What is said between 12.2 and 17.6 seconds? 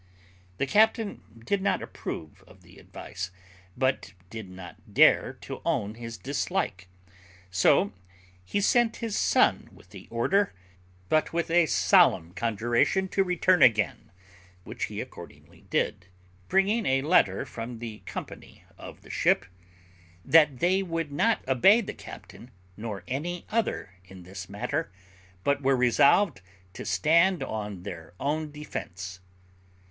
conjuration to return again, which he accordingly did, bringing a letter